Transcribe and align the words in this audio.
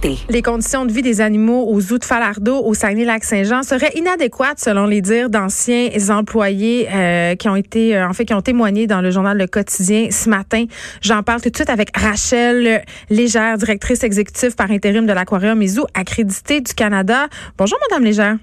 santé. 0.00 0.18
Les 0.28 0.42
conditions 0.42 0.86
de 0.86 0.92
vie 0.92 1.02
des 1.02 1.20
animaux 1.20 1.66
aux 1.68 1.80
zoos 1.80 1.98
de 1.98 2.04
Falardeau, 2.04 2.62
au 2.64 2.74
Saguenay-Lac-Saint-Jean, 2.74 3.62
seraient 3.62 3.92
inadéquates 3.94 4.58
selon 4.58 4.86
les 4.86 5.00
dires 5.00 5.30
d'anciens 5.30 5.88
employés 6.10 6.88
euh, 6.92 7.34
qui 7.36 7.48
ont 7.48 7.56
été, 7.56 7.96
euh, 7.96 8.08
en 8.08 8.12
fait, 8.12 8.24
qui 8.24 8.34
ont 8.34 8.42
témoigné 8.42 8.86
dans 8.86 9.00
le 9.00 9.10
journal 9.10 9.36
Le 9.36 9.46
Quotidien 9.46 10.08
ce 10.10 10.28
matin. 10.28 10.64
J'en 11.02 11.22
parle 11.22 11.40
tout 11.40 11.50
de 11.50 11.56
suite 11.56 11.70
avec 11.70 11.96
Rachel 11.96 12.82
Légère, 13.08 13.58
directrice 13.58 14.02
exécutive 14.02 14.54
par 14.54 14.70
intérim 14.70 15.06
de 15.06 15.12
l'Aquarium 15.12 15.60
et 15.62 15.68
Zoo 15.68 15.86
accrédité 15.94 16.60
du 16.60 16.74
Canada. 16.74 17.26
Bonjour, 17.56 17.78
Madame 17.90 18.04
Légère. 18.04 18.36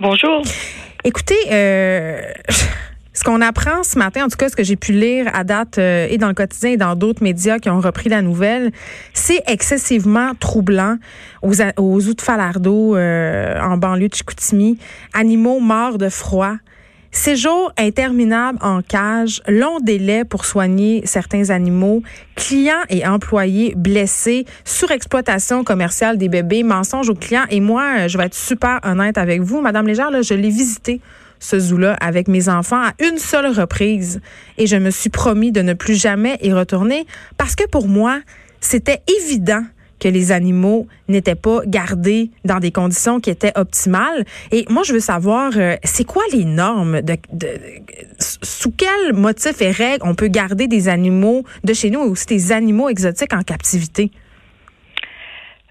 Bonjour. 0.00 0.42
Écoutez, 1.04 1.38
euh, 1.50 2.20
ce 3.18 3.24
qu'on 3.24 3.40
apprend 3.40 3.82
ce 3.82 3.98
matin, 3.98 4.26
en 4.26 4.28
tout 4.28 4.36
cas 4.36 4.48
ce 4.48 4.54
que 4.54 4.62
j'ai 4.62 4.76
pu 4.76 4.92
lire 4.92 5.28
à 5.34 5.42
date 5.42 5.78
euh, 5.78 6.06
et 6.08 6.18
dans 6.18 6.28
le 6.28 6.34
quotidien 6.34 6.70
et 6.70 6.76
dans 6.76 6.94
d'autres 6.94 7.20
médias 7.20 7.58
qui 7.58 7.68
ont 7.68 7.80
repris 7.80 8.08
la 8.08 8.22
nouvelle, 8.22 8.70
c'est 9.12 9.42
excessivement 9.48 10.34
troublant 10.38 10.98
aux, 11.42 11.54
aux 11.78 12.00
zoos 12.00 12.14
de 12.14 12.96
euh, 12.96 13.60
en 13.60 13.76
banlieue 13.76 14.08
de 14.08 14.14
Chicoutimi. 14.14 14.78
Animaux 15.14 15.58
morts 15.58 15.98
de 15.98 16.08
froid. 16.08 16.54
Séjour 17.10 17.72
interminable 17.76 18.58
en 18.60 18.82
cage, 18.82 19.42
long 19.48 19.80
délai 19.80 20.24
pour 20.24 20.44
soigner 20.44 21.02
certains 21.04 21.50
animaux, 21.50 22.04
clients 22.36 22.84
et 22.88 23.04
employés 23.04 23.74
blessés, 23.76 24.44
surexploitation 24.64 25.64
commerciale 25.64 26.18
des 26.18 26.28
bébés, 26.28 26.62
mensonges 26.62 27.08
aux 27.08 27.16
clients. 27.16 27.46
Et 27.50 27.58
moi, 27.58 28.06
je 28.06 28.16
vais 28.16 28.26
être 28.26 28.34
super 28.34 28.78
honnête 28.84 29.18
avec 29.18 29.40
vous, 29.40 29.60
Madame 29.60 29.88
Légère, 29.88 30.12
là, 30.12 30.22
je 30.22 30.34
l'ai 30.34 30.50
visité 30.50 31.00
ce 31.40 31.58
zoo-là 31.58 31.94
avec 32.00 32.28
mes 32.28 32.48
enfants 32.48 32.82
à 32.82 32.92
une 33.00 33.18
seule 33.18 33.46
reprise 33.46 34.20
et 34.56 34.66
je 34.66 34.76
me 34.76 34.90
suis 34.90 35.10
promis 35.10 35.52
de 35.52 35.62
ne 35.62 35.74
plus 35.74 35.94
jamais 35.94 36.38
y 36.42 36.52
retourner 36.52 37.06
parce 37.36 37.54
que 37.54 37.66
pour 37.68 37.88
moi, 37.88 38.20
c'était 38.60 39.02
évident 39.20 39.62
que 39.98 40.08
les 40.08 40.32
animaux 40.32 40.86
n'étaient 41.08 41.34
pas 41.34 41.60
gardés 41.66 42.30
dans 42.44 42.60
des 42.60 42.70
conditions 42.70 43.20
qui 43.20 43.30
étaient 43.30 43.52
optimales. 43.56 44.24
Et 44.52 44.64
moi, 44.70 44.82
je 44.84 44.92
veux 44.92 45.00
savoir, 45.00 45.52
euh, 45.56 45.76
c'est 45.84 46.04
quoi 46.04 46.22
les 46.32 46.44
normes 46.44 47.00
sous 48.20 48.70
quel 48.70 49.12
motif 49.12 49.60
et 49.60 49.70
règles 49.70 50.06
on 50.06 50.14
peut 50.14 50.28
garder 50.28 50.68
des 50.68 50.88
animaux 50.88 51.44
de 51.64 51.72
chez 51.72 51.90
nous 51.90 52.00
et 52.00 52.08
aussi 52.08 52.26
des 52.26 52.52
animaux 52.52 52.88
exotiques 52.88 53.32
en 53.32 53.42
captivité? 53.42 54.10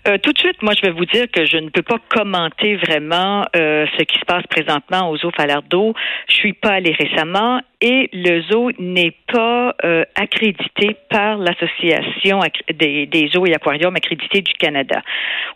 Euh, 0.07 0.17
tout 0.17 0.31
de 0.31 0.37
suite, 0.37 0.61
moi, 0.61 0.73
je 0.73 0.81
vais 0.85 0.93
vous 0.93 1.05
dire 1.05 1.25
que 1.31 1.45
je 1.45 1.57
ne 1.57 1.69
peux 1.69 1.81
pas 1.81 1.97
commenter 2.09 2.75
vraiment 2.77 3.45
euh, 3.55 3.85
ce 3.97 4.03
qui 4.03 4.17
se 4.17 4.25
passe 4.25 4.43
présentement 4.47 5.09
au 5.09 5.17
zoo 5.17 5.31
Falardeau. 5.35 5.93
Je 6.29 6.35
suis 6.35 6.53
pas 6.53 6.69
allée 6.69 6.95
récemment 6.97 7.61
et 7.81 8.09
le 8.13 8.41
zoo 8.43 8.71
n'est 8.79 9.15
pas 9.31 9.75
euh, 9.83 10.05
accrédité 10.15 10.95
par 11.09 11.37
l'association 11.37 12.39
des, 12.73 13.05
des, 13.05 13.27
zoos 13.27 13.45
et 13.47 13.53
aquariums 13.53 13.95
accrédités 13.95 14.41
du 14.41 14.53
Canada. 14.53 15.01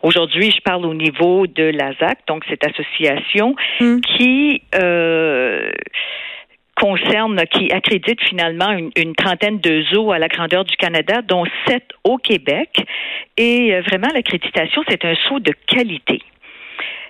Aujourd'hui, 0.02 0.50
je 0.50 0.60
parle 0.60 0.84
au 0.84 0.94
niveau 0.94 1.46
de 1.46 1.64
l'ASAC, 1.64 2.18
donc 2.26 2.44
cette 2.48 2.64
association 2.64 3.56
mmh. 3.80 4.00
qui 4.00 4.62
concerne, 6.76 7.40
qui 7.46 7.70
accrédite 7.72 8.20
finalement 8.22 8.70
une, 8.70 8.90
une, 8.96 9.14
trentaine 9.14 9.58
de 9.60 9.82
zoos 9.92 10.12
à 10.12 10.18
la 10.18 10.28
grandeur 10.28 10.64
du 10.64 10.76
Canada, 10.76 11.22
dont 11.22 11.44
sept 11.66 11.84
au 12.04 12.16
Québec. 12.16 12.84
Et 13.36 13.74
euh, 13.74 13.82
vraiment, 13.82 14.08
l'accréditation, 14.14 14.82
c'est 14.88 15.04
un 15.04 15.14
saut 15.28 15.40
de 15.40 15.52
qualité. 15.66 16.20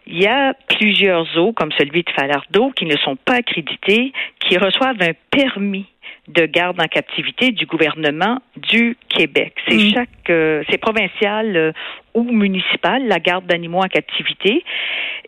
Il 0.07 0.21
y 0.21 0.27
a 0.27 0.55
plusieurs 0.69 1.27
zoos, 1.27 1.53
comme 1.53 1.71
celui 1.79 2.03
de 2.03 2.11
Falardeau, 2.11 2.71
qui 2.73 2.87
ne 2.87 2.97
sont 2.97 3.17
pas 3.17 3.35
accrédités, 3.35 4.13
qui 4.41 4.59
reçoivent 4.59 5.01
un 5.01 5.13
permis 5.31 5.87
de 6.29 6.47
garde 6.47 6.81
en 6.81 6.87
captivité 6.87 7.51
du 7.51 7.67
gouvernement 7.67 8.39
du 8.57 8.97
Québec. 9.09 9.55
C'est 9.69 9.77
mmh. 9.77 9.93
chaque, 9.93 10.31
euh, 10.31 10.63
c'est 10.71 10.79
provincial 10.79 11.57
euh, 11.57 11.73
ou 12.15 12.25
municipal, 12.25 13.07
la 13.07 13.19
garde 13.19 13.47
d'animaux 13.47 13.83
en 13.83 13.89
captivité. 13.89 14.65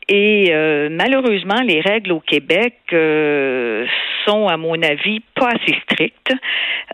Et 0.09 0.49
euh, 0.51 0.89
malheureusement, 0.91 1.61
les 1.63 1.81
règles 1.81 2.13
au 2.13 2.21
Québec 2.21 2.75
euh, 2.93 3.87
sont, 4.27 4.49
à 4.49 4.57
mon 4.57 4.81
avis, 4.83 5.21
pas 5.35 5.49
assez 5.49 5.77
strictes. 5.83 6.33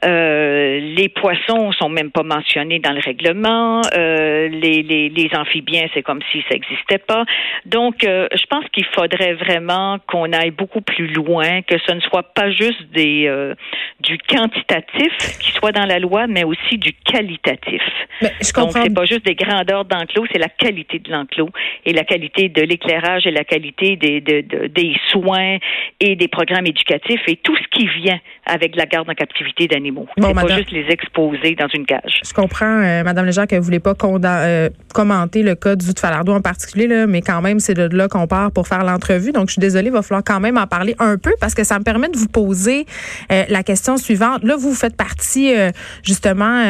Euh, 0.05 0.79
les 0.81 1.09
poissons 1.09 1.73
sont 1.73 1.89
même 1.89 2.11
pas 2.11 2.23
mentionnés 2.23 2.79
dans 2.79 2.93
le 2.93 3.01
règlement. 3.01 3.83
Euh, 3.97 4.49
les, 4.49 4.83
les, 4.83 5.09
les, 5.09 5.31
amphibiens, 5.37 5.87
c'est 5.93 6.03
comme 6.03 6.21
si 6.31 6.43
ça 6.43 6.55
n'existait 6.55 6.99
pas. 6.99 7.25
Donc, 7.67 8.05
euh, 8.05 8.29
je 8.33 8.45
pense 8.47 8.65
qu'il 8.73 8.87
faudrait 8.87 9.35
vraiment 9.35 9.99
qu'on 10.07 10.33
aille 10.33 10.53
beaucoup 10.53 10.81
plus 10.81 11.09
loin, 11.09 11.63
que 11.63 11.77
ce 11.87 11.93
ne 11.93 12.01
soit 12.01 12.23
pas 12.23 12.51
juste 12.51 12.91
des 12.93 13.27
euh, 13.27 13.55
du 14.01 14.19
quantitatif 14.19 15.13
qui 15.41 15.53
soit 15.53 15.73
dans 15.73 15.87
la 15.87 15.99
loi, 15.99 16.27
mais 16.27 16.45
aussi 16.45 16.79
du 16.79 16.93
qualitatif. 16.93 17.83
Mais 18.23 18.33
je 18.41 18.53
comprends. 18.53 18.73
Donc, 18.73 18.83
c'est 18.85 18.95
pas 18.95 19.05
juste 19.05 19.27
des 19.27 19.35
grandeurs 19.35 19.80
d'enclos, 19.85 20.27
c'est 20.33 20.39
la 20.39 20.49
qualité 20.49 20.99
de 20.99 21.11
l'enclos 21.11 21.51
et 21.85 21.93
la 21.93 22.05
qualité 22.05 22.49
de 22.49 22.63
l'éclairage 22.63 23.27
et 23.27 23.31
la 23.31 23.45
qualité 23.45 23.97
des, 23.97 24.21
de, 24.21 24.41
de, 24.41 24.67
des 24.69 24.97
soins 25.09 25.59
et 26.01 26.17
des 26.17 26.29
programmes 26.29 26.67
éducatifs 26.67 27.23
et 27.27 27.37
tout 27.37 27.57
ce 27.57 27.79
qui 27.79 27.87
vient 27.87 28.19
avec 28.47 28.75
la 28.77 28.87
garde 28.87 29.09
en 29.09 29.15
captivité 29.15 29.67
d'animaux. 29.69 30.07
Bon, 30.17 30.29
c'est 30.29 30.47
pas 30.47 30.57
juste 30.57 30.71
les 30.73 30.87
exposer 30.89 31.55
dans 31.55 31.69
une 31.69 31.87
cage. 31.87 32.21
Je 32.25 32.33
comprends, 32.33 32.67
euh, 32.83 33.05
Madame 33.05 33.27
Léger, 33.27 33.45
que 33.49 33.57
vous 33.57 33.63
voulez 33.63 33.81
pas 33.81 33.95
euh, 34.03 34.69
commenter 34.95 35.43
le 35.43 35.55
cas 35.55 35.77
du 35.77 35.91
de 35.91 35.99
Falardeau 35.99 36.33
en 36.33 36.41
particulier, 36.41 36.87
là, 36.87 37.07
mais 37.07 37.21
quand 37.21 37.43
même, 37.43 37.59
c'est 37.59 37.75
de 37.75 37.89
là 37.97 38.09
qu'on 38.09 38.27
part 38.27 38.53
pour 38.53 38.67
faire 38.67 38.85
l'entrevue. 38.85 39.33
Donc, 39.33 39.49
je 39.49 39.53
suis 39.53 39.61
désolée, 39.61 39.89
il 39.89 39.93
va 39.93 40.03
falloir 40.03 40.23
quand 40.25 40.41
même 40.41 40.57
en 40.57 40.67
parler 40.67 40.95
un 40.99 41.17
peu 41.19 41.33
parce 41.41 41.55
que 41.55 41.65
ça 41.65 41.79
me 41.79 41.85
permet 41.85 42.09
de 42.09 42.17
vous 42.17 42.29
poser 42.29 42.87
euh, 43.33 43.45
la 43.49 43.63
question 43.63 43.97
suivante. 43.97 44.43
Là, 44.45 44.57
vous 44.57 44.75
faites 44.75 44.97
partie, 44.97 45.55
euh, 45.55 45.71
justement, 46.03 46.63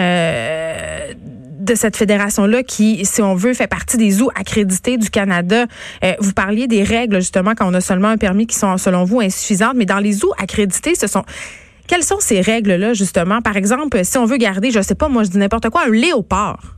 de 1.61 1.75
cette 1.75 1.97
fédération-là 1.97 2.63
qui, 2.63 3.05
si 3.05 3.23
on 3.23 3.35
veut, 3.35 3.55
fait 3.55 3.67
partie 3.67 3.97
des 3.97 4.11
zoos 4.11 4.31
accrédités 4.35 4.97
du 4.97 5.11
Canada. 5.11 5.67
Euh, 6.03 6.13
vous 6.19 6.33
parliez 6.33 6.67
des 6.67 6.83
règles, 6.83 7.17
justement, 7.17 7.55
quand 7.55 7.71
on 7.71 7.75
a 7.75 7.81
seulement 7.81 8.09
un 8.09 8.17
permis 8.17 8.47
qui 8.47 8.57
sont, 8.57 8.77
selon 8.79 9.05
vous, 9.05 9.21
insuffisantes, 9.21 9.75
mais 9.77 9.87
dans 9.87 9.99
les 9.99 10.13
zoos 10.13 10.33
accrédités, 10.39 10.95
ce 10.95 11.07
sont... 11.07 11.25
Quelles 11.89 12.05
sont 12.05 12.21
ces 12.21 12.41
règles-là, 12.41 12.95
justement? 12.95 13.41
Par 13.43 13.57
exemple, 13.57 14.05
si 14.05 14.17
on 14.17 14.25
veut 14.25 14.37
garder, 14.37 14.71
je 14.71 14.81
sais 14.81 14.95
pas, 14.95 15.09
moi, 15.09 15.25
je 15.25 15.31
dis 15.31 15.39
n'importe 15.39 15.71
quoi, 15.71 15.83
un 15.89 15.91
léopard. 15.91 16.77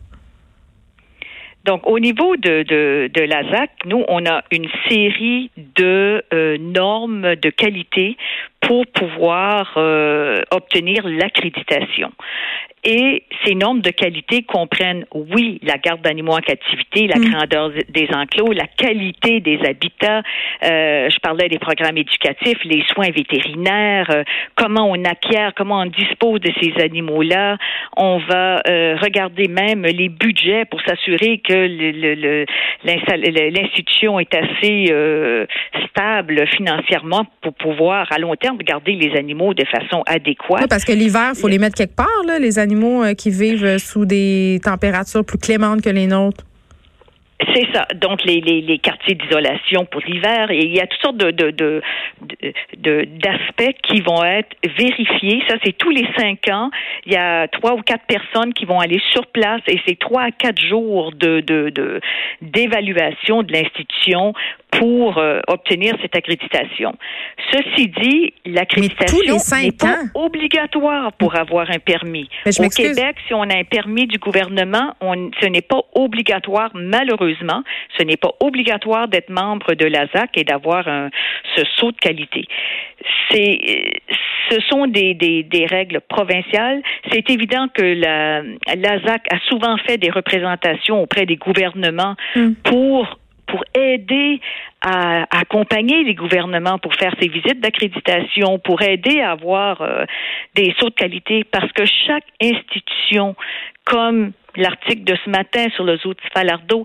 Donc, 1.64 1.82
au 1.86 2.00
niveau 2.00 2.34
de, 2.36 2.64
de, 2.64 3.10
de 3.12 3.20
l'ASAC, 3.20 3.70
nous, 3.84 4.02
on 4.08 4.24
a 4.26 4.42
une 4.50 4.66
série 4.88 5.50
de 5.76 6.24
euh, 6.32 6.41
normes 6.56 7.36
de 7.36 7.50
qualité 7.50 8.16
pour 8.60 8.86
pouvoir 8.86 9.74
euh, 9.76 10.42
obtenir 10.50 11.06
l'accréditation. 11.06 12.12
Et 12.84 13.22
ces 13.44 13.54
normes 13.54 13.80
de 13.80 13.90
qualité 13.90 14.42
comprennent, 14.42 15.06
oui, 15.14 15.60
la 15.62 15.76
garde 15.76 16.02
d'animaux 16.02 16.32
en 16.32 16.40
captivité, 16.40 17.06
la 17.06 17.20
mm. 17.20 17.30
grandeur 17.30 17.70
des 17.88 18.08
enclos, 18.12 18.50
la 18.52 18.66
qualité 18.66 19.38
des 19.38 19.60
habitats. 19.64 20.22
Euh, 20.64 21.08
je 21.08 21.18
parlais 21.20 21.48
des 21.48 21.60
programmes 21.60 21.96
éducatifs, 21.96 22.58
les 22.64 22.82
soins 22.92 23.10
vétérinaires, 23.10 24.10
euh, 24.10 24.24
comment 24.56 24.90
on 24.90 25.04
acquiert, 25.04 25.52
comment 25.54 25.82
on 25.82 25.86
dispose 25.86 26.40
de 26.40 26.50
ces 26.60 26.82
animaux-là. 26.82 27.56
On 27.96 28.18
va 28.18 28.62
euh, 28.66 28.96
regarder 29.00 29.46
même 29.46 29.82
les 29.82 30.08
budgets 30.08 30.64
pour 30.64 30.80
s'assurer 30.82 31.38
que 31.38 31.54
l'institution 32.84 34.18
est 34.18 34.34
assez 34.34 34.92
stable 35.88 36.41
financièrement 36.46 37.26
pour 37.40 37.54
pouvoir 37.54 38.06
à 38.10 38.18
long 38.18 38.34
terme 38.36 38.58
garder 38.58 38.92
les 38.92 39.16
animaux 39.16 39.54
de 39.54 39.64
façon 39.64 40.02
adéquate. 40.06 40.60
Oui, 40.60 40.66
parce 40.68 40.84
que 40.84 40.92
l'hiver, 40.92 41.32
il 41.34 41.40
faut 41.40 41.48
les 41.48 41.58
mettre 41.58 41.76
quelque 41.76 41.96
part, 41.96 42.22
là, 42.26 42.38
les 42.38 42.58
animaux 42.58 43.02
euh, 43.02 43.14
qui 43.14 43.30
vivent 43.30 43.78
sous 43.78 44.04
des 44.04 44.60
températures 44.64 45.24
plus 45.24 45.38
clémentes 45.38 45.82
que 45.82 45.90
les 45.90 46.06
nôtres? 46.06 46.44
C'est 47.54 47.66
ça. 47.74 47.84
Donc 47.96 48.22
les, 48.24 48.40
les, 48.40 48.60
les 48.60 48.78
quartiers 48.78 49.16
d'isolation 49.16 49.84
pour 49.84 50.00
l'hiver, 50.02 50.52
et 50.52 50.64
il 50.64 50.76
y 50.76 50.80
a 50.80 50.86
toutes 50.86 51.00
sortes 51.00 51.16
de, 51.16 51.32
de, 51.32 51.50
de, 51.50 51.82
de, 52.78 53.04
d'aspects 53.18 53.74
qui 53.82 54.00
vont 54.00 54.22
être 54.22 54.56
vérifiés. 54.78 55.42
Ça, 55.48 55.56
c'est 55.64 55.76
tous 55.76 55.90
les 55.90 56.06
cinq 56.16 56.48
ans. 56.48 56.70
Il 57.04 57.12
y 57.12 57.16
a 57.16 57.48
trois 57.48 57.74
ou 57.74 57.82
quatre 57.82 58.04
personnes 58.06 58.54
qui 58.54 58.64
vont 58.64 58.78
aller 58.78 59.00
sur 59.10 59.26
place 59.26 59.60
et 59.66 59.80
c'est 59.84 59.98
trois 59.98 60.22
à 60.22 60.30
quatre 60.30 60.62
jours 60.62 61.10
de 61.12 61.40
d'évaluation 62.42 63.42
de 63.42 63.52
l'institution 63.52 64.34
pour 64.72 65.18
euh, 65.18 65.40
obtenir 65.48 65.94
cette 66.00 66.16
accréditation. 66.16 66.94
Ceci 67.52 67.88
dit, 67.88 68.32
l'accréditation 68.46 69.18
n'est 69.60 69.72
pas 69.72 69.98
obligatoire 70.14 71.12
pour 71.12 71.36
avoir 71.36 71.70
un 71.70 71.78
permis. 71.78 72.28
Au 72.46 72.68
Québec, 72.68 73.16
si 73.26 73.34
on 73.34 73.42
a 73.42 73.56
un 73.56 73.64
permis 73.64 74.06
du 74.06 74.18
gouvernement, 74.18 74.94
on, 75.00 75.30
ce 75.40 75.46
n'est 75.46 75.62
pas 75.62 75.82
obligatoire, 75.94 76.70
malheureusement, 76.74 77.62
ce 77.98 78.04
n'est 78.04 78.16
pas 78.16 78.32
obligatoire 78.40 79.08
d'être 79.08 79.30
membre 79.30 79.74
de 79.74 79.84
l'ASAC 79.84 80.36
et 80.36 80.44
d'avoir 80.44 80.84
ce 81.54 81.64
saut 81.76 81.92
de 81.92 81.98
qualité. 81.98 82.46
C'est, 83.30 83.58
ce 84.50 84.60
sont 84.68 84.86
des, 84.86 85.14
des, 85.14 85.42
des 85.42 85.66
règles 85.66 86.00
provinciales. 86.00 86.82
C'est 87.10 87.28
évident 87.30 87.68
que 87.72 87.82
la, 87.82 88.42
l'ASAC 88.74 89.22
a 89.30 89.38
souvent 89.48 89.76
fait 89.86 89.98
des 89.98 90.10
représentations 90.10 91.02
auprès 91.02 91.26
des 91.26 91.36
gouvernements 91.36 92.16
mm. 92.34 92.52
pour 92.64 93.18
pour 93.52 93.64
aider 93.74 94.40
à, 94.80 95.26
accompagner 95.38 96.02
les 96.04 96.14
gouvernements 96.14 96.78
pour 96.78 96.94
faire 96.94 97.14
ces 97.20 97.28
visites 97.28 97.60
d'accréditation, 97.60 98.58
pour 98.58 98.80
aider 98.80 99.20
à 99.20 99.32
avoir 99.32 99.82
euh, 99.82 100.06
des 100.54 100.74
sauts 100.78 100.88
de 100.88 100.94
qualité, 100.94 101.44
parce 101.44 101.70
que 101.72 101.84
chaque 101.84 102.24
institution, 102.42 103.36
comme 103.84 104.32
l'article 104.56 105.04
de 105.04 105.16
ce 105.24 105.30
matin 105.30 105.66
sur 105.74 105.84
le 105.84 105.96
zoo 105.96 106.14
de 106.14 106.20
Falardeau, 106.34 106.84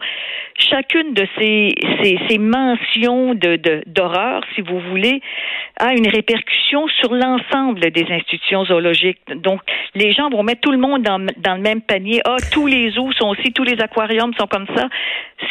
chacune 0.58 1.14
de 1.14 1.28
ces, 1.38 1.74
ces, 2.02 2.20
ces 2.28 2.38
mentions 2.38 3.34
de, 3.36 3.84
d'horreur, 3.86 4.42
si 4.56 4.62
vous 4.62 4.80
voulez, 4.80 5.22
a 5.80 5.94
une 5.94 6.08
répercussion 6.08 6.88
sur 7.00 7.14
l'ensemble 7.14 7.92
des 7.92 8.06
institutions 8.10 8.66
zoologiques. 8.66 9.20
Donc, 9.36 9.62
les 9.96 10.12
gens 10.14 10.30
vont 10.30 10.44
mettre 10.44 10.62
tout 10.62 10.72
le 10.72 10.78
monde 10.78 11.04
dans, 11.04 11.20
dans 11.38 11.56
le 11.56 11.62
même 11.62 11.82
panier. 11.82 12.22
Ah, 12.26 12.38
tous 12.52 12.68
les 12.68 12.92
zoos 12.92 13.12
sont 13.14 13.30
aussi, 13.30 13.54
tous 13.54 13.64
les 13.64 13.80
aquariums 13.80 14.34
sont 14.40 14.48
comme 14.48 14.68
ça. 14.76 14.88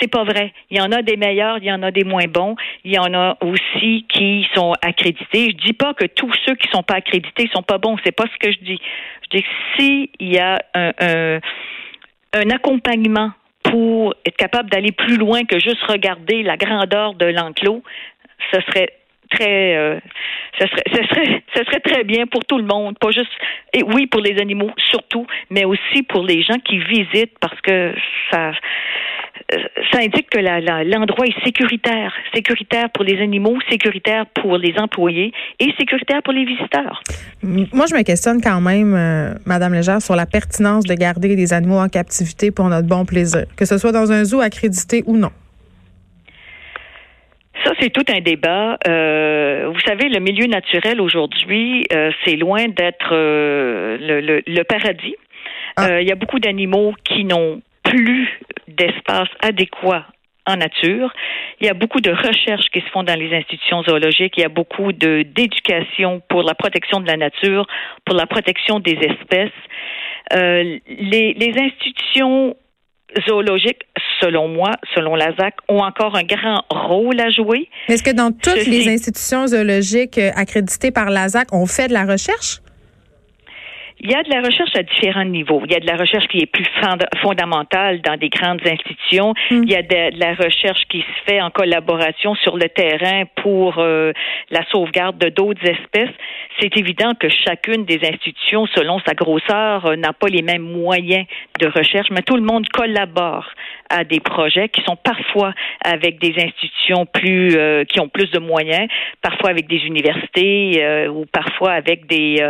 C'est 0.00 0.10
pas 0.10 0.24
vrai. 0.24 0.52
Il 0.70 0.78
y 0.78 0.80
en 0.80 0.90
a 0.92 1.02
des 1.02 1.16
meilleurs, 1.16 1.58
il 1.58 1.64
y 1.64 1.72
en 1.72 1.82
a 1.82 1.90
des 1.90 2.04
moins 2.04 2.26
bons. 2.26 2.56
Il 2.84 2.92
y 2.92 2.98
en 2.98 3.14
a 3.14 3.36
aussi 3.40 4.04
qui 4.08 4.46
sont 4.54 4.72
accrédités. 4.82 5.50
Je 5.50 5.64
dis 5.64 5.72
pas 5.72 5.94
que 5.94 6.06
tous 6.06 6.32
ceux 6.44 6.54
qui 6.56 6.68
sont 6.68 6.82
pas 6.82 6.94
accrédités 6.94 7.48
sont 7.52 7.62
pas 7.62 7.78
bons. 7.78 7.96
C'est 8.04 8.12
pas 8.12 8.24
ce 8.24 8.38
que 8.38 8.52
je 8.52 8.58
dis. 8.64 8.80
Je 9.22 9.38
dis 9.38 9.42
que 9.42 9.48
s'il 9.76 10.08
y 10.20 10.38
a 10.38 10.58
un, 10.74 10.92
un 11.00 11.40
un 12.36 12.50
accompagnement 12.50 13.32
pour 13.62 14.14
être 14.24 14.36
capable 14.36 14.70
d'aller 14.70 14.92
plus 14.92 15.16
loin 15.16 15.44
que 15.44 15.58
juste 15.58 15.82
regarder 15.82 16.42
la 16.42 16.56
grandeur 16.56 17.14
de 17.14 17.26
l'enclos, 17.26 17.82
ce 18.52 18.60
serait 18.60 18.92
très 19.30 19.76
euh, 19.76 19.98
serait 20.58 21.42
ce 21.54 21.64
serait 21.64 21.80
très 21.80 22.04
bien 22.04 22.26
pour 22.26 22.44
tout 22.44 22.58
le 22.58 22.64
monde. 22.64 22.96
Pas 22.98 23.10
juste 23.10 23.32
et 23.72 23.82
oui 23.82 24.06
pour 24.06 24.20
les 24.20 24.40
animaux 24.40 24.70
surtout 24.76 25.26
mais 25.50 25.64
aussi 25.64 26.02
pour 26.08 26.24
les 26.24 26.42
gens 26.42 26.58
qui 26.64 26.78
visitent 26.78 27.38
parce 27.40 27.60
que 27.60 27.94
ça 28.30 28.52
ça 29.92 29.98
indique 30.00 30.28
que 30.30 30.38
l'endroit 30.38 31.26
est 31.26 31.44
sécuritaire, 31.44 32.12
sécuritaire 32.34 32.90
pour 32.90 33.04
les 33.04 33.20
animaux, 33.20 33.56
sécuritaire 33.70 34.26
pour 34.26 34.58
les 34.58 34.74
employés 34.78 35.32
et 35.60 35.72
sécuritaire 35.78 36.22
pour 36.22 36.32
les 36.32 36.44
visiteurs. 36.44 37.02
Moi, 37.42 37.86
je 37.88 37.94
me 37.94 38.02
questionne 38.02 38.40
quand 38.42 38.60
même, 38.60 38.94
euh, 38.94 39.34
Madame 39.46 39.74
Légère, 39.74 40.02
sur 40.02 40.16
la 40.16 40.26
pertinence 40.26 40.84
de 40.84 40.94
garder 40.94 41.36
des 41.36 41.52
animaux 41.52 41.78
en 41.78 41.88
captivité 41.88 42.50
pour 42.50 42.68
notre 42.68 42.88
bon 42.88 43.04
plaisir, 43.04 43.44
que 43.56 43.64
ce 43.64 43.78
soit 43.78 43.92
dans 43.92 44.10
un 44.10 44.24
zoo 44.24 44.40
accrédité 44.40 45.02
ou 45.06 45.16
non. 45.16 45.30
Ça, 47.64 47.72
c'est 47.80 47.90
tout 47.90 48.04
un 48.08 48.20
débat. 48.20 48.78
Euh, 48.86 49.70
vous 49.72 49.80
savez, 49.80 50.08
le 50.08 50.20
milieu 50.20 50.46
naturel 50.46 51.00
aujourd'hui, 51.00 51.86
c'est 52.24 52.36
loin 52.36 52.66
d'être 52.68 53.12
le, 53.12 54.62
paradis. 54.64 55.16
Ah. 55.76 56.00
Il 56.00 56.08
y 56.08 56.12
a 56.12 56.16
beaucoup 56.16 56.38
d'animaux 56.38 56.94
qui 57.04 57.24
n'ont 57.24 57.60
plus 57.82 58.28
d'espace 58.76 59.28
adéquat 59.40 60.06
en 60.46 60.56
nature. 60.56 61.12
Il 61.60 61.66
y 61.66 61.70
a 61.70 61.74
beaucoup 61.74 62.00
de 62.00 62.10
recherches 62.10 62.68
qui 62.72 62.80
se 62.80 62.88
font 62.92 63.02
dans 63.02 63.18
les 63.18 63.34
institutions 63.34 63.82
zoologiques. 63.82 64.34
Il 64.36 64.42
y 64.42 64.44
a 64.44 64.48
beaucoup 64.48 64.92
de 64.92 65.22
d'éducation 65.22 66.22
pour 66.28 66.42
la 66.42 66.54
protection 66.54 67.00
de 67.00 67.06
la 67.06 67.16
nature, 67.16 67.66
pour 68.04 68.14
la 68.14 68.26
protection 68.26 68.78
des 68.78 68.92
espèces. 68.92 69.50
Euh, 70.32 70.78
les, 70.88 71.34
les 71.34 71.54
institutions 71.58 72.56
zoologiques, 73.28 73.82
selon 74.20 74.48
moi, 74.48 74.72
selon 74.94 75.14
la 75.14 75.32
ZAC, 75.36 75.54
ont 75.68 75.82
encore 75.82 76.16
un 76.16 76.24
grand 76.24 76.64
rôle 76.70 77.20
à 77.20 77.30
jouer. 77.30 77.68
Est-ce 77.88 78.02
que 78.02 78.10
dans 78.10 78.32
toutes 78.32 78.66
les 78.66 78.88
institutions 78.88 79.46
zoologiques 79.46 80.18
euh, 80.18 80.30
accréditées 80.34 80.90
par 80.90 81.10
la 81.10 81.28
ZAC, 81.28 81.48
on 81.52 81.66
fait 81.66 81.88
de 81.88 81.92
la 81.92 82.04
recherche? 82.04 82.60
Il 83.98 84.10
y 84.10 84.14
a 84.14 84.22
de 84.22 84.30
la 84.30 84.40
recherche 84.40 84.76
à 84.76 84.82
différents 84.82 85.24
niveaux. 85.24 85.62
Il 85.64 85.72
y 85.72 85.74
a 85.74 85.80
de 85.80 85.86
la 85.86 85.96
recherche 85.96 86.26
qui 86.28 86.38
est 86.38 86.46
plus 86.46 86.66
fondamentale 87.22 88.02
dans 88.02 88.16
des 88.16 88.28
grandes 88.28 88.60
institutions. 88.66 89.32
Hmm. 89.50 89.62
Il 89.62 89.70
y 89.70 89.74
a 89.74 89.82
de, 89.82 90.18
la 90.18 90.34
recherche 90.34 90.82
qui 90.88 91.00
se 91.00 91.24
fait 91.30 91.40
en 91.40 91.50
collaboration 91.50 92.34
sur 92.34 92.56
le 92.56 92.68
terrain 92.68 93.24
pour 93.42 93.78
euh, 93.78 94.12
la 94.50 94.64
sauvegarde 94.70 95.18
de 95.18 95.30
d'autres 95.30 95.64
espèces. 95.64 96.14
C'est 96.60 96.76
évident 96.76 97.14
que 97.18 97.28
chacune 97.28 97.84
des 97.84 98.00
institutions, 98.06 98.66
selon 98.74 99.00
sa 99.06 99.14
grosseur, 99.14 99.86
euh, 99.86 99.96
n'a 99.96 100.12
pas 100.12 100.28
les 100.28 100.42
mêmes 100.42 100.62
moyens 100.62 101.26
de 101.58 101.66
recherche, 101.66 102.08
mais 102.10 102.22
tout 102.22 102.36
le 102.36 102.42
monde 102.42 102.68
collabore 102.68 103.46
à 103.90 104.04
des 104.04 104.20
projets 104.20 104.68
qui 104.68 104.82
sont 104.82 104.96
parfois 104.96 105.52
avec 105.84 106.20
des 106.20 106.34
institutions 106.36 107.06
plus 107.06 107.56
euh, 107.56 107.84
qui 107.84 108.00
ont 108.00 108.08
plus 108.08 108.30
de 108.30 108.38
moyens, 108.38 108.88
parfois 109.22 109.50
avec 109.50 109.68
des 109.68 109.78
universités 109.78 111.08
ou 111.08 111.26
parfois 111.26 111.72
avec 111.72 112.06
des 112.06 112.42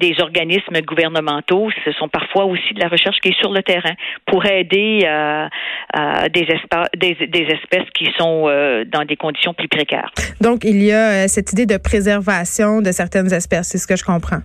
des 0.00 0.14
organismes 0.20 0.80
gouvernementaux. 0.82 1.70
Ce 1.84 1.92
sont 1.92 2.08
parfois 2.08 2.44
aussi 2.44 2.74
de 2.74 2.80
la 2.80 2.88
recherche 2.88 3.18
qui 3.20 3.28
est 3.28 3.40
sur 3.40 3.52
le 3.52 3.62
terrain 3.62 3.94
pour 4.26 4.44
aider 4.46 5.06
euh, 5.96 6.28
des, 6.28 6.46
des, 7.26 7.42
espèces 7.42 7.88
qui 7.96 8.06
sont 8.18 8.44
euh, 8.46 8.84
dans 8.84 9.04
des 9.04 9.16
conditions 9.16 9.54
plus 9.54 9.68
précaires. 9.68 10.10
Donc, 10.40 10.64
il 10.64 10.82
y 10.82 10.92
a 10.92 11.24
euh, 11.24 11.28
cette 11.28 11.52
idée 11.52 11.64
de 11.64 11.76
préservation 11.76 12.82
de 12.82 12.92
certaines 12.92 13.32
espèces, 13.32 13.68
c'est 13.68 13.78
ce 13.78 13.86
que 13.86 13.96
je 13.96 14.04
comprends. 14.04 14.40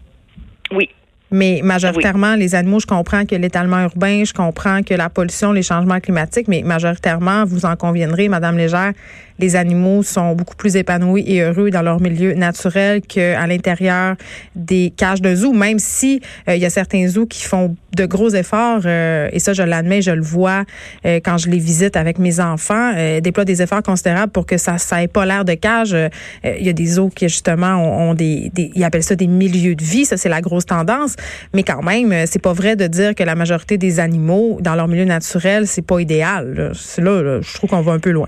Oui, 0.72 0.90
mais 1.32 1.62
majoritairement, 1.64 2.36
les 2.36 2.56
animaux, 2.56 2.80
je 2.80 2.88
comprends 2.88 3.26
que 3.26 3.36
l'étalement 3.36 3.82
urbain, 3.84 4.24
je 4.26 4.34
comprends 4.34 4.84
que 4.84 4.94
la 4.94 5.10
pollution, 5.10 5.54
les 5.54 5.64
changements 5.64 6.00
climatiques, 6.00 6.48
mais 6.48 6.62
majoritairement, 6.62 7.46
vous 7.46 7.66
en 7.66 7.76
conviendrez, 7.78 8.28
Madame 8.28 8.58
Légère, 8.58 8.92
les 9.40 9.56
animaux 9.56 10.04
sont 10.04 10.36
beaucoup 10.36 10.56
plus 10.56 10.76
épanouis 10.76 11.24
et 11.26 11.42
heureux 11.42 11.72
dans 11.72 11.82
leur 11.82 12.00
milieu 12.00 12.34
naturel 12.34 13.02
qu'à 13.02 13.48
l'intérieur 13.48 14.16
des 14.56 14.94
cages 14.96 15.22
de 15.22 15.34
zoo, 15.34 15.52
même 15.52 15.80
si 15.80 16.22
euh, 16.48 16.56
il 16.56 16.62
y 16.62 16.66
a 16.66 16.70
certains 16.70 17.08
zoos 17.08 17.26
qui 17.26 17.44
font 17.44 17.76
de 17.96 18.06
gros 18.06 18.30
efforts, 18.30 18.82
euh, 18.86 19.30
et 19.32 19.40
ça, 19.40 19.54
je 19.54 19.64
l'admets, 19.64 20.02
je 20.02 20.12
le 20.12 20.22
vois 20.22 20.64
euh, 21.06 21.20
quand 21.24 21.38
je 21.38 21.50
les 21.50 21.60
visite 21.60 21.96
avec 21.96 22.20
mes 22.20 22.40
enfants, 22.40 22.94
déploient 23.22 23.46
des 23.46 23.62
efforts 23.62 23.84
considérables 23.84 24.32
pour 24.32 24.46
que 24.46 24.58
ça 24.58 24.78
ça 24.78 25.04
ait 25.04 25.08
pas 25.08 25.26
l'air 25.26 25.46
de 25.46 25.54
cage. 25.54 25.96
Il 26.44 26.64
y 26.64 26.70
a 26.70 26.74
des 26.74 26.86
zoos 26.86 27.10
qui, 27.10 27.28
justement, 27.28 27.76
ont, 27.76 28.14
des, 28.14 28.50
des, 28.54 28.72
ils 28.76 28.84
appellent 28.84 29.04
ça 29.04 29.16
des 29.16 29.28
milieux 29.28 29.76
de 29.76 29.84
vie, 29.84 30.06
ça, 30.06 30.18
c'est 30.18 30.30
la 30.30 30.42
grosse 30.42 30.66
tendance. 30.66 31.16
Mais 31.54 31.64
quand 31.64 31.82
même, 31.82 32.26
c'est 32.26 32.42
pas 32.42 32.54
vrai 32.54 32.76
de 32.76 32.88
dire 32.88 33.16
que 33.16 33.24
la 33.24 33.36
majorité 33.36 33.78
des 33.78 34.00
animaux, 34.00 34.58
dans 34.62 34.76
leur 34.76 34.88
milieu 34.88 35.06
naturel, 35.06 35.68
c'est 35.68 35.86
pas 35.86 36.00
idéal. 36.00 36.54
Là. 36.54 36.72
Là, 36.98 37.22
là, 37.22 37.42
je 37.42 37.54
trouve 37.54 37.70
qu'on 37.70 37.82
va 37.82 37.94
un 37.94 38.00
peu 38.00 38.12
loin 38.12 38.28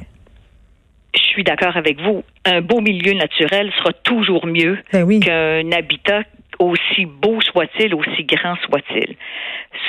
je 1.16 1.38
suis 1.38 1.44
d'accord 1.44 1.76
avec 1.76 2.00
vous. 2.02 2.24
Un 2.46 2.62
beau 2.62 2.80
milieu 2.82 3.14
naturel 3.14 3.72
sera 3.78 3.92
toujours 4.04 4.46
mieux 4.46 4.78
ben 4.92 5.20
qu'un 5.20 5.72
habitat 5.72 6.24
aussi 6.60 7.06
beau 7.06 7.42
soit-il, 7.42 7.94
aussi 7.96 8.24
grand 8.24 8.56
soit-il. 8.68 9.16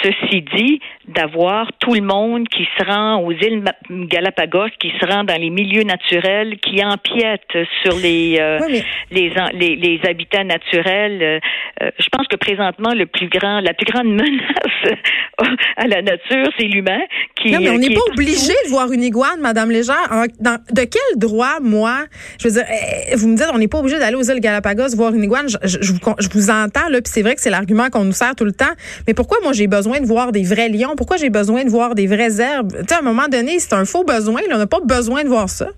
Ceci 0.02 0.42
dit, 0.42 0.80
d'avoir 1.08 1.70
tout 1.78 1.94
le 1.94 2.00
monde 2.00 2.48
qui 2.48 2.66
se 2.78 2.84
rend 2.84 3.22
aux 3.22 3.32
îles 3.32 3.64
Galapagos, 3.90 4.70
qui 4.78 4.92
se 5.00 5.06
rend 5.06 5.24
dans 5.24 5.40
les 5.40 5.50
milieux 5.50 5.82
naturels, 5.82 6.58
qui 6.58 6.84
empiète 6.84 7.56
sur 7.82 7.96
les, 8.02 8.38
euh, 8.40 8.58
les, 9.10 9.30
les, 9.76 10.00
habitats 10.08 10.44
naturels. 10.44 11.22
Euh, 11.22 11.40
euh, 11.82 11.90
je 11.98 12.08
pense 12.10 12.26
que 12.28 12.36
présentement, 12.36 12.92
le 12.94 13.06
plus 13.06 13.28
grand, 13.28 13.60
la 13.60 13.74
plus 13.74 13.86
grande 13.86 14.08
menace 14.08 14.98
à 15.76 15.86
la 15.86 16.02
nature, 16.02 16.48
c'est 16.58 16.66
l'humain. 16.66 17.00
Qui, 17.44 17.52
non, 17.52 17.58
mais 17.60 17.70
on 17.70 17.78
n'est 17.78 17.94
pas 17.94 18.00
obligé 18.10 18.54
de 18.64 18.70
voir 18.70 18.90
une 18.90 19.02
iguane, 19.02 19.38
Madame 19.40 19.70
Légère. 19.70 20.08
de 20.40 20.84
quel 20.84 21.18
droit, 21.18 21.60
moi, 21.60 22.06
je 22.40 22.48
veux 22.48 22.54
dire, 22.54 22.64
eh, 23.10 23.14
vous 23.16 23.28
me 23.28 23.36
dites, 23.36 23.46
on 23.52 23.58
n'est 23.58 23.68
pas 23.68 23.78
obligé 23.78 23.98
d'aller 23.98 24.16
aux 24.16 24.22
îles 24.22 24.40
Galapagos 24.40 24.96
voir 24.96 25.12
une 25.14 25.24
iguane. 25.24 25.48
Je, 25.48 25.58
je, 25.62 25.92
vous, 25.92 25.98
je 26.18 26.28
vous 26.32 26.50
entends, 26.50 26.88
là, 26.88 27.02
puis 27.02 27.12
c'est 27.12 27.22
vrai 27.22 27.34
que 27.34 27.42
c'est 27.42 27.50
l'argument 27.50 27.90
qu'on 27.90 28.04
nous 28.04 28.12
sert 28.12 28.34
tout 28.34 28.46
le 28.46 28.52
temps. 28.52 28.72
Mais 29.06 29.12
pourquoi, 29.12 29.38
moi, 29.42 29.52
j'ai 29.52 29.66
besoin 29.66 30.00
de 30.00 30.06
voir 30.06 30.32
des 30.32 30.42
vrais 30.42 30.70
lions? 30.70 30.94
Pourquoi 30.96 31.18
j'ai 31.18 31.30
besoin 31.30 31.64
de 31.64 31.70
voir 31.70 31.94
des 31.94 32.06
vraies 32.06 32.40
herbes? 32.40 32.72
Tu 32.72 32.84
sais, 32.88 32.94
à 32.94 33.00
un 33.00 33.02
moment 33.02 33.28
donné, 33.28 33.58
c'est 33.58 33.74
un 33.74 33.84
faux 33.84 34.04
besoin. 34.04 34.40
on 34.50 34.58
n'a 34.58 34.66
pas 34.66 34.80
besoin 34.80 35.22
de 35.22 35.28
voir 35.28 35.50
ça. 35.50 35.68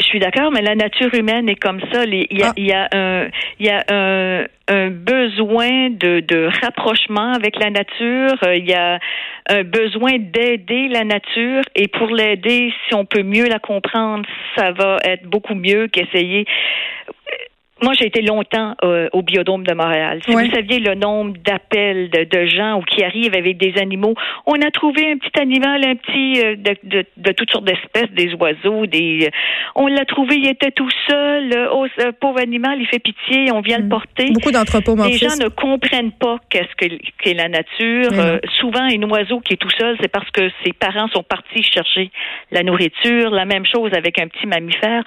Je 0.00 0.04
suis 0.06 0.18
d'accord, 0.18 0.50
mais 0.50 0.60
la 0.60 0.74
nature 0.74 1.14
humaine 1.14 1.48
est 1.48 1.54
comme 1.60 1.80
ça. 1.92 2.04
Il 2.04 2.26
y 2.30 2.42
a, 2.42 2.52
il 2.56 2.66
y 2.66 2.72
a, 2.72 2.88
un, 2.92 3.28
il 3.60 3.66
y 3.66 3.70
a 3.70 3.84
un, 3.88 4.46
un 4.68 4.90
besoin 4.90 5.90
de, 5.90 6.20
de 6.20 6.48
rapprochement 6.62 7.32
avec 7.32 7.58
la 7.60 7.70
nature. 7.70 8.36
Il 8.54 8.68
y 8.68 8.74
a 8.74 8.98
un 9.48 9.62
besoin 9.62 10.18
d'aider 10.18 10.88
la 10.88 11.04
nature. 11.04 11.62
Et 11.76 11.86
pour 11.86 12.08
l'aider, 12.08 12.72
si 12.88 12.94
on 12.94 13.04
peut 13.04 13.22
mieux 13.22 13.46
la 13.46 13.60
comprendre, 13.60 14.26
ça 14.56 14.72
va 14.72 14.98
être 15.04 15.26
beaucoup 15.26 15.54
mieux 15.54 15.86
qu'essayer 15.86 16.44
moi, 17.82 17.92
j'ai 17.98 18.06
été 18.06 18.22
longtemps 18.22 18.74
euh, 18.84 19.08
au 19.12 19.22
biodôme 19.22 19.64
de 19.66 19.74
Montréal. 19.74 20.20
Si 20.24 20.32
vous 20.32 20.50
saviez 20.52 20.78
le 20.78 20.94
nombre 20.94 21.36
d'appels 21.44 22.08
de, 22.08 22.22
de, 22.22 22.46
gens 22.46 22.78
ou 22.78 22.82
qui 22.82 23.02
arrivent 23.02 23.34
avec 23.34 23.56
des 23.56 23.74
animaux, 23.80 24.14
on 24.46 24.54
a 24.54 24.70
trouvé 24.70 25.10
un 25.10 25.18
petit 25.18 25.40
animal, 25.40 25.84
un 25.84 25.96
petit 25.96 26.40
euh, 26.40 26.54
de, 26.54 26.76
de, 26.84 27.04
de, 27.16 27.32
toutes 27.32 27.50
sortes 27.50 27.64
d'espèces, 27.64 28.10
des 28.12 28.32
oiseaux, 28.34 28.86
des. 28.86 29.26
Euh, 29.26 29.30
on 29.74 29.88
l'a 29.88 30.04
trouvé, 30.04 30.36
il 30.36 30.48
était 30.48 30.70
tout 30.70 30.88
seul. 31.08 31.68
oh, 31.72 31.86
ce 31.98 32.12
pauvre 32.12 32.40
animal, 32.40 32.78
il 32.80 32.86
fait 32.86 33.00
pitié, 33.00 33.50
on 33.52 33.60
vient 33.60 33.78
le 33.78 33.86
mm. 33.86 33.88
porter. 33.88 34.30
Beaucoup 34.30 34.52
Les 35.08 35.18
gens 35.18 35.36
ne 35.36 35.48
comprennent 35.48 36.12
pas 36.12 36.36
qu'est-ce 36.48 36.74
que 36.76 36.94
qu'est 37.22 37.34
la 37.34 37.48
nature. 37.48 38.12
souvent, 38.60 38.82
un 38.82 39.02
oiseau 39.10 39.40
qui 39.40 39.54
est 39.54 39.56
tout 39.56 39.70
seul, 39.70 39.96
c'est 40.00 40.08
parce 40.10 40.30
que 40.30 40.48
ses 40.64 40.72
parents 40.72 41.08
sont 41.08 41.24
partis 41.24 41.64
chercher 41.64 42.10
la 42.52 42.62
nourriture. 42.62 43.30
La 43.30 43.46
même 43.46 43.66
chose 43.66 43.90
avec 43.94 44.20
un 44.20 44.28
petit 44.28 44.46
mammifère. 44.46 45.02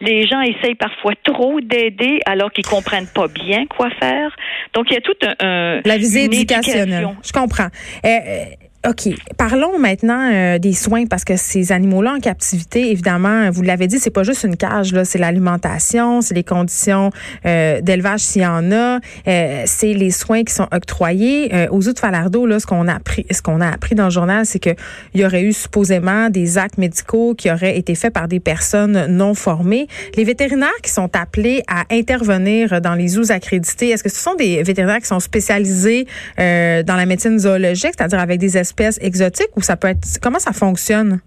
Les 0.00 0.26
gens 0.26 0.40
essayent 0.40 0.76
parfois 0.76 1.14
trop 1.24 1.60
d'aider 1.60 2.11
alors 2.26 2.50
qu'ils 2.52 2.66
comprennent 2.66 3.06
pas 3.06 3.28
bien 3.28 3.66
quoi 3.66 3.88
faire. 3.98 4.34
Donc 4.74 4.86
il 4.90 4.94
y 4.94 4.96
a 4.96 5.00
tout 5.00 5.16
un, 5.40 5.80
la 5.84 5.96
visée 5.96 6.24
éducationnelle. 6.24 7.08
Je 7.24 7.32
comprends. 7.32 7.68
Euh, 8.04 8.08
euh, 8.08 8.44
OK. 8.88 9.10
Parlons 9.38 9.78
maintenant 9.78 10.28
euh, 10.32 10.58
des 10.58 10.72
soins 10.72 11.06
parce 11.06 11.24
que 11.24 11.36
ces 11.36 11.70
animaux-là 11.70 12.14
en 12.14 12.18
captivité, 12.18 12.90
évidemment, 12.90 13.48
vous 13.52 13.62
l'avez 13.62 13.86
dit, 13.86 14.00
c'est 14.00 14.10
pas 14.10 14.24
juste 14.24 14.42
une 14.42 14.56
cage, 14.56 14.92
là, 14.92 15.04
c'est 15.04 15.18
l'alimentation, 15.18 16.20
c'est 16.20 16.34
les 16.34 16.42
conditions 16.42 17.10
euh, 17.46 17.80
d'élevage 17.80 18.20
s'il 18.20 18.42
y 18.42 18.46
en 18.46 18.72
a, 18.72 18.98
euh, 19.28 19.62
c'est 19.66 19.94
les 19.94 20.10
soins 20.10 20.42
qui 20.42 20.52
sont 20.52 20.66
octroyés. 20.72 21.68
aux 21.70 21.86
autres 21.86 22.00
Falardeau, 22.00 22.44
là, 22.44 22.58
ce 22.58 22.66
qu'on 22.66 22.88
a 22.88 22.94
appris, 22.94 23.24
ce 23.30 23.40
qu'on 23.40 23.60
a 23.60 23.68
appris 23.68 23.94
dans 23.94 24.06
le 24.06 24.10
journal, 24.10 24.44
c'est 24.46 24.58
qu'il 24.58 24.74
y 25.14 25.24
aurait 25.24 25.42
eu 25.42 25.52
supposément 25.52 26.28
des 26.28 26.58
actes 26.58 26.78
médicaux 26.78 27.34
qui 27.36 27.52
auraient 27.52 27.78
été 27.78 27.94
faits 27.94 28.12
par 28.12 28.26
des 28.26 28.40
personnes 28.40 29.06
non 29.06 29.34
formées. 29.34 29.86
Les 30.16 30.24
vétérinaires 30.24 30.70
qui 30.82 30.90
sont 30.90 31.14
appelés 31.14 31.62
à 31.68 31.84
intervenir 31.90 32.80
dans 32.80 32.94
les 32.94 33.08
zoos 33.08 33.30
accrédités, 33.30 33.90
est-ce 33.90 34.02
que 34.02 34.10
ce 34.10 34.20
sont 34.20 34.34
des 34.34 34.64
vétérinaires 34.64 35.00
qui 35.00 35.06
sont 35.06 35.20
spécialisés 35.20 36.06
dans 36.36 36.96
la 36.96 37.06
médecine 37.06 37.38
zoologique, 37.38 37.92
c'est-à-dire 37.96 38.18
avec 38.18 38.40
des 38.40 38.56
exotiques 38.80 39.56
ou 39.56 39.60
ça 39.60 39.76
peut 39.76 39.88
être 39.88 40.06
comment 40.22 40.38
ça 40.38 40.52
fonctionne? 40.52 41.20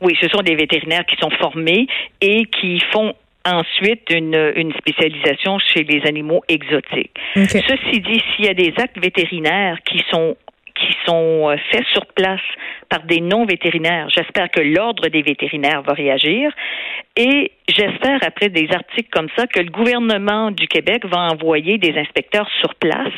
Oui, 0.00 0.16
ce 0.20 0.28
sont 0.28 0.42
des 0.42 0.54
vétérinaires 0.54 1.06
qui 1.06 1.16
sont 1.16 1.30
formés 1.30 1.86
et 2.20 2.44
qui 2.46 2.80
font 2.92 3.14
ensuite 3.46 4.10
une, 4.10 4.52
une 4.56 4.72
spécialisation 4.74 5.58
chez 5.58 5.84
les 5.84 6.06
animaux 6.06 6.42
exotiques. 6.48 7.16
Ceci 7.34 8.00
dit, 8.00 8.22
s'il 8.34 8.44
y 8.44 8.48
a 8.48 8.54
des 8.54 8.74
actes 8.76 8.98
vétérinaires 8.98 9.78
qui 9.84 10.02
sont 10.10 10.36
qui 10.76 10.94
sont 11.06 11.48
euh, 11.48 11.56
faits 11.70 11.86
sur 11.92 12.06
place 12.06 12.40
par 12.88 13.02
des 13.04 13.20
non-vétérinaires. 13.20 14.08
J'espère 14.14 14.50
que 14.50 14.60
l'Ordre 14.60 15.08
des 15.08 15.22
vétérinaires 15.22 15.82
va 15.82 15.94
réagir 15.94 16.52
et 17.16 17.52
j'espère, 17.68 18.20
après 18.22 18.50
des 18.50 18.68
articles 18.72 19.08
comme 19.10 19.28
ça, 19.36 19.46
que 19.46 19.60
le 19.60 19.70
gouvernement 19.70 20.50
du 20.50 20.68
Québec 20.68 21.04
va 21.06 21.30
envoyer 21.32 21.78
des 21.78 21.98
inspecteurs 21.98 22.48
sur 22.60 22.74
place 22.74 23.14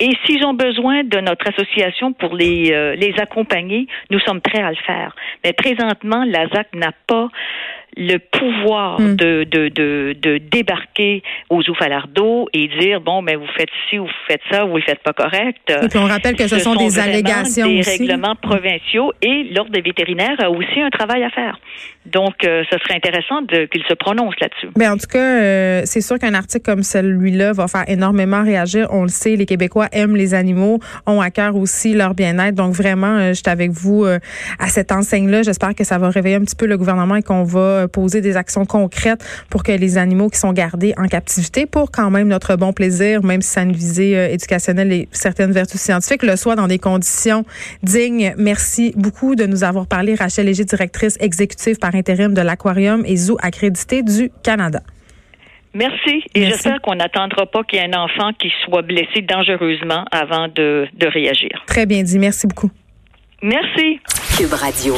et 0.00 0.10
s'ils 0.24 0.44
ont 0.44 0.54
besoin 0.54 1.04
de 1.04 1.20
notre 1.20 1.48
association 1.48 2.12
pour 2.12 2.34
les, 2.34 2.72
euh, 2.72 2.96
les 2.96 3.14
accompagner, 3.18 3.86
nous 4.10 4.18
sommes 4.20 4.40
prêts 4.40 4.62
à 4.62 4.70
le 4.70 4.76
faire. 4.76 5.14
Mais 5.44 5.52
présentement, 5.52 6.24
la 6.26 6.48
ZAC 6.48 6.74
n'a 6.74 6.92
pas 7.06 7.28
le 7.96 8.18
pouvoir 8.18 9.00
hmm. 9.00 9.16
de, 9.16 9.44
de, 9.44 9.68
de, 9.68 10.16
de, 10.20 10.38
débarquer 10.38 11.22
aux 11.48 11.62
Oufalardo 11.68 12.48
et 12.52 12.68
dire 12.80 13.00
bon 13.00 13.22
ben 13.22 13.36
vous 13.36 13.46
faites 13.56 13.68
ci 13.88 13.98
ou 13.98 14.06
vous 14.06 14.12
faites 14.26 14.40
ça 14.50 14.64
ou 14.64 14.70
vous 14.70 14.76
le 14.76 14.82
faites 14.82 15.02
pas 15.02 15.12
correct. 15.12 15.70
Et 15.70 15.88
puis 15.88 15.98
on 15.98 16.06
rappelle 16.06 16.34
que 16.34 16.48
ce, 16.48 16.58
sont, 16.58 16.74
des 16.74 16.98
allégations 16.98 17.68
des 17.68 17.82
règlements 17.82 18.34
provinciaux 18.34 19.12
et 19.22 19.44
l'ordre 19.54 19.70
des 19.70 19.80
vétérinaires 19.80 20.36
a 20.40 20.50
aussi 20.50 20.80
un 20.80 20.90
travail 20.90 21.22
à 21.22 21.30
faire. 21.30 21.58
Donc 22.06 22.44
euh, 22.44 22.64
ce 22.70 22.78
serait 22.78 22.96
intéressant 22.96 23.46
qu'il 23.46 23.82
se 23.88 23.94
prononce 23.94 24.34
là-dessus. 24.40 24.68
Ben 24.76 24.92
en 24.92 24.96
tout 24.96 25.06
cas 25.06 25.18
euh, 25.18 25.82
c'est 25.84 26.00
sûr 26.00 26.18
qu'un 26.18 26.34
article 26.34 26.64
comme 26.64 26.82
celui-là 26.82 27.52
va 27.52 27.68
faire 27.68 27.84
énormément 27.88 28.42
réagir. 28.42 28.88
On 28.90 29.02
le 29.02 29.08
sait, 29.08 29.36
les 29.36 29.46
Québécois 29.46 29.86
aiment 29.92 30.16
les 30.16 30.34
animaux, 30.34 30.80
ont 31.06 31.20
à 31.20 31.30
cœur 31.30 31.54
aussi 31.56 31.94
leur 31.94 32.14
bien-être. 32.14 32.56
Donc 32.56 32.74
vraiment, 32.74 33.18
euh, 33.18 33.28
je 33.28 33.34
suis 33.34 33.44
avec 33.46 33.70
vous 33.70 34.04
à 34.04 34.66
cette 34.68 34.90
enseigne-là. 34.90 35.42
J'espère 35.42 35.74
que 35.74 35.84
ça 35.84 35.98
va 35.98 36.08
réveiller 36.10 36.36
un 36.36 36.40
petit 36.40 36.56
peu 36.56 36.66
le 36.66 36.76
gouvernement 36.76 37.16
et 37.16 37.22
qu'on 37.22 37.44
va 37.44 37.83
poser 37.86 38.20
des 38.20 38.36
actions 38.36 38.64
concrètes 38.64 39.24
pour 39.50 39.62
que 39.62 39.72
les 39.72 39.98
animaux 39.98 40.28
qui 40.28 40.38
sont 40.38 40.52
gardés 40.52 40.94
en 40.96 41.06
captivité, 41.06 41.66
pour 41.66 41.90
quand 41.90 42.10
même 42.10 42.28
notre 42.28 42.56
bon 42.56 42.72
plaisir, 42.72 43.22
même 43.22 43.42
si 43.42 43.50
ça 43.50 43.60
a 43.60 43.64
une 43.64 43.72
visée 43.72 44.16
euh, 44.16 44.28
éducationnelle 44.28 44.92
et 44.92 45.08
certaines 45.12 45.52
vertus 45.52 45.80
scientifiques, 45.80 46.22
le 46.22 46.36
soit 46.36 46.56
dans 46.56 46.66
des 46.66 46.78
conditions 46.78 47.44
dignes. 47.82 48.34
Merci 48.36 48.92
beaucoup 48.96 49.34
de 49.34 49.46
nous 49.46 49.64
avoir 49.64 49.86
parlé. 49.86 50.14
Rachel 50.14 50.46
Léger, 50.46 50.64
directrice 50.64 51.16
exécutive 51.20 51.78
par 51.78 51.94
intérim 51.94 52.34
de 52.34 52.40
l'Aquarium 52.40 53.04
et 53.06 53.16
Zoo 53.16 53.36
accrédité 53.42 54.02
du 54.02 54.30
Canada. 54.42 54.80
Merci. 55.74 56.22
Et 56.34 56.46
j'espère 56.46 56.80
qu'on 56.80 56.94
n'attendra 56.94 57.46
pas 57.46 57.64
qu'il 57.64 57.80
y 57.80 57.82
ait 57.82 57.92
un 57.92 57.98
enfant 57.98 58.30
qui 58.38 58.52
soit 58.64 58.82
blessé 58.82 59.22
dangereusement 59.22 60.04
avant 60.12 60.46
de, 60.48 60.86
de 60.94 61.06
réagir. 61.06 61.50
Très 61.66 61.84
bien 61.84 62.02
dit. 62.04 62.18
Merci 62.18 62.46
beaucoup. 62.46 62.70
Merci. 63.42 64.00
Cube 64.38 64.52
Radio. 64.52 64.94